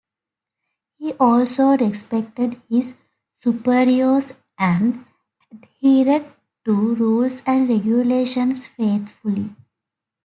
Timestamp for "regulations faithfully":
7.69-9.55